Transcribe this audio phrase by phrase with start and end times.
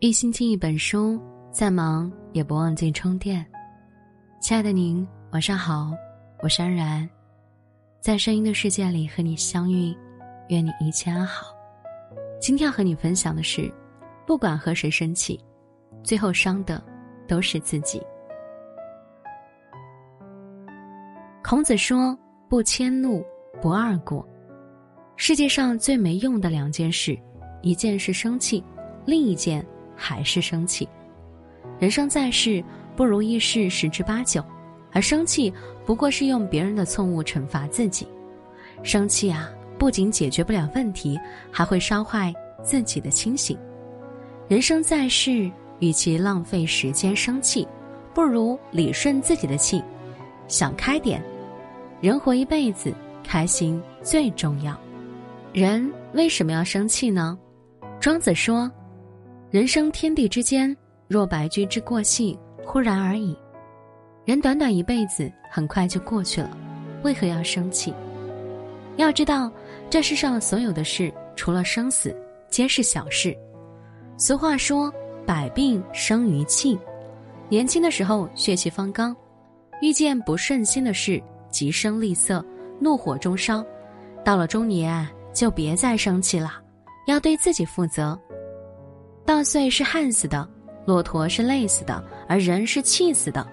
[0.00, 3.44] 一星期一本书，再忙也不忘记充电。
[4.40, 5.90] 亲爱的您，晚上好，
[6.40, 7.08] 我是安然，
[8.00, 9.92] 在声音的世界里和你相遇，
[10.50, 11.52] 愿你一切安好。
[12.40, 13.68] 今天要和你分享的是，
[14.24, 15.40] 不管和谁生气，
[16.04, 16.80] 最后伤的
[17.26, 18.00] 都是自己。
[21.42, 22.16] 孔子说
[22.48, 23.20] ：“不迁怒，
[23.60, 24.24] 不贰过。”
[25.16, 27.18] 世界上最没用的两件事，
[27.62, 28.62] 一件是生气，
[29.04, 29.66] 另一件。
[30.00, 30.88] 还是生气，
[31.80, 32.62] 人生在世，
[32.94, 34.42] 不如意事十之八九，
[34.92, 35.52] 而生气
[35.84, 38.06] 不过是用别人的错误惩罚自己。
[38.84, 41.18] 生气啊，不仅解决不了问题，
[41.50, 43.58] 还会烧坏自己的清醒。
[44.46, 47.66] 人生在世，与其浪费时间生气，
[48.14, 49.82] 不如理顺自己的气，
[50.46, 51.20] 想开点。
[52.00, 52.94] 人活一辈子，
[53.24, 54.78] 开心最重要。
[55.52, 57.36] 人为什么要生气呢？
[57.98, 58.70] 庄子说。
[59.50, 63.34] 人生天地之间，若白驹之过隙，忽然而已。
[64.26, 66.54] 人短短一辈子，很快就过去了，
[67.02, 67.94] 为何要生气？
[68.96, 69.50] 要知道，
[69.88, 72.14] 这世上所有的事，除了生死，
[72.50, 73.34] 皆是小事。
[74.18, 74.92] 俗话说
[75.24, 76.78] ：“百病生于气。”
[77.48, 79.16] 年轻的时候血气方刚，
[79.80, 82.44] 遇见不顺心的事，急声厉色，
[82.78, 83.64] 怒火中烧。
[84.22, 86.60] 到了中年，就别再生气了，
[87.06, 88.20] 要对自己负责。
[89.28, 90.48] 稻穗是旱死的，
[90.86, 93.46] 骆驼是累死的，而人是气死的。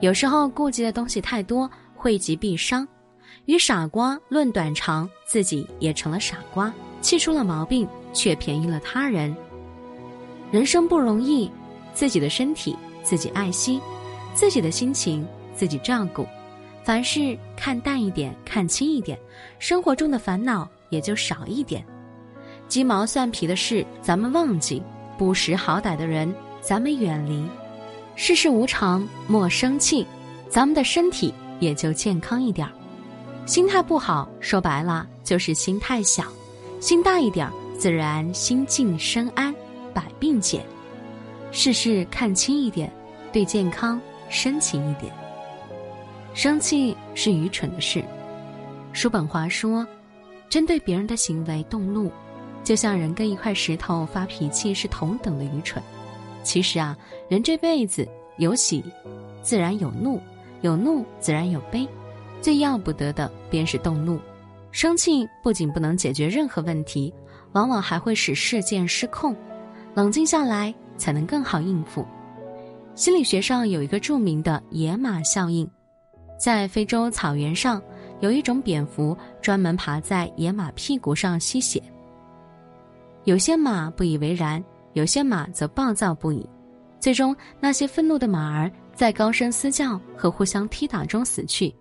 [0.00, 2.86] 有时候顾及的东西太多，惠及必伤。
[3.46, 9.34] 与傻瓜论短长，自己也成了傻瓜，气出了毛病，却便宜了他人。
[10.50, 11.50] 人生不容易，
[11.94, 13.80] 自己的身体自己爱惜，
[14.34, 16.26] 自己的心情自己照顾。
[16.84, 19.18] 凡事看淡一点，看清一点，
[19.58, 21.82] 生活中的烦恼也就少一点。
[22.68, 24.82] 鸡毛蒜皮的事，咱们忘记。
[25.16, 27.44] 不识好歹的人，咱们远离；
[28.16, 30.06] 世事无常，莫生气，
[30.48, 32.72] 咱们的身体也就健康一点儿。
[33.46, 36.24] 心态不好，说白了就是心太小；
[36.80, 39.54] 心大一点儿，自然心静身安，
[39.92, 40.64] 百病减。
[41.52, 42.92] 事事看清一点，
[43.32, 45.12] 对健康深情一点。
[46.32, 48.02] 生气是愚蠢的事。
[48.92, 49.86] 叔本华说
[50.50, 52.10] ：“针对别人的行为动怒。”
[52.64, 55.82] 就像人跟一块石头发脾气是同等的愚蠢。
[56.42, 56.96] 其实啊，
[57.28, 58.08] 人这辈子
[58.38, 58.82] 有喜，
[59.42, 60.18] 自然有怒；
[60.62, 61.86] 有怒，自然有悲。
[62.40, 64.18] 最要不得的便是动怒。
[64.70, 67.12] 生气不仅不能解决任何问题，
[67.52, 69.36] 往往还会使事件失控。
[69.94, 72.04] 冷静下来，才能更好应付。
[72.94, 75.68] 心理学上有一个著名的“野马效应”。
[76.38, 77.80] 在非洲草原上，
[78.20, 81.82] 有一种蝙蝠专门爬在野马屁股上吸血。
[83.24, 84.62] 有些马不以为然，
[84.92, 86.46] 有些马则暴躁不已。
[87.00, 91.74] 最终，那些愤怒的马儿在高声嘶叫和互相踢打中死去。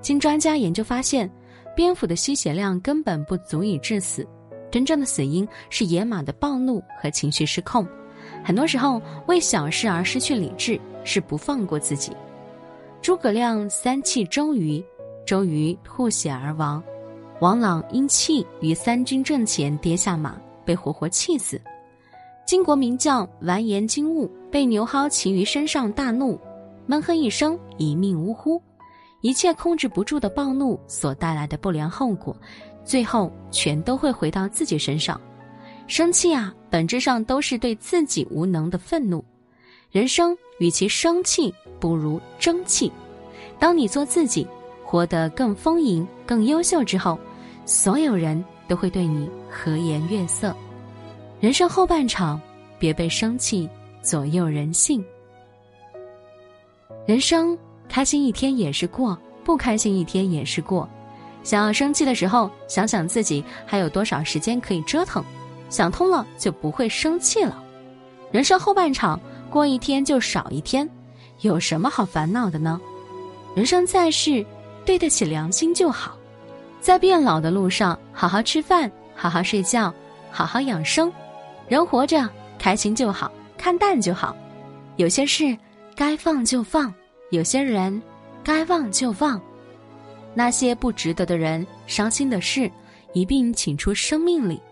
[0.00, 1.30] 经专家研究发现，
[1.74, 4.26] 蝙蝠的吸血量根本不足以致死，
[4.70, 7.86] 真正的死因是野马的暴怒和情绪失控。
[8.42, 12.10] 很多时候，为小事而失去理智是不放过自己。
[13.02, 14.82] 诸葛亮三气周瑜，
[15.26, 16.82] 周瑜吐血而亡；
[17.40, 20.40] 王朗因气于三军阵前跌下马。
[20.66, 21.58] 被活活气死，
[22.44, 26.38] 金国名将完颜金兀被牛蒿骑于身上，大怒，
[26.86, 28.60] 闷哼一声，一命呜呼。
[29.22, 32.36] 一切控制不住的暴怒所带来的不良后果，
[32.84, 35.18] 最后全都会回到自己身上。
[35.86, 39.24] 生气啊，本质上都是对自己无能的愤怒。
[39.90, 42.92] 人生与其生气，不如争气。
[43.58, 44.46] 当你做自己，
[44.84, 47.18] 活得更丰盈、更优秀之后，
[47.66, 48.42] 所有人。
[48.68, 50.52] 都会对你和颜悦色。
[51.38, 52.40] 人生后半场，
[52.80, 53.70] 别被生气
[54.02, 55.04] 左右人性。
[57.06, 57.56] 人生
[57.88, 60.88] 开心一天也是过，不开心一天也是过。
[61.44, 65.24] 想要生气的时候，想想自己还有多少时间可以折腾，
[65.70, 67.62] 想通了就不会生气了。
[68.32, 70.90] 人生后半场，过一天就少一天，
[71.42, 72.80] 有什么好烦恼的呢？
[73.54, 74.44] 人生在世，
[74.84, 76.16] 对得起良心就好。
[76.86, 79.92] 在变老的路上，好好吃饭，好好睡觉，
[80.30, 81.12] 好好养生。
[81.66, 82.30] 人活着，
[82.60, 83.28] 开心就好，
[83.58, 84.36] 看淡就好。
[84.94, 85.58] 有些事
[85.96, 86.94] 该放就放，
[87.32, 88.00] 有些人
[88.44, 89.42] 该忘就忘。
[90.32, 92.70] 那些不值得的人、伤心的事，
[93.12, 94.62] 一并请出生命里。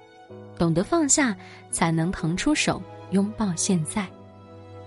[0.56, 1.34] 懂得放下，
[1.72, 4.06] 才能腾出手拥抱现在，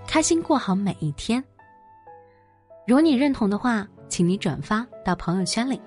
[0.07, 1.43] 开心过好每一天。
[2.87, 5.77] 如果你认同的话，请你转发到朋友圈里。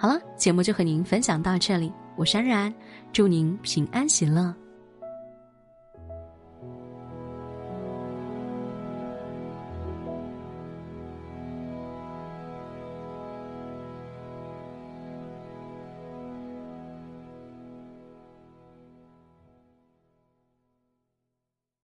[0.00, 1.92] 好了，节目就和您分享到这里。
[2.16, 2.74] 我是安然，
[3.12, 4.54] 祝您平安喜乐。